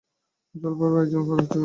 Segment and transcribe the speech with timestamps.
[0.55, 1.59] জলখাবারের আয়োজন হচ্ছে কেন?